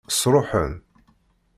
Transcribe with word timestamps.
Sṛuḥen. 0.17 0.73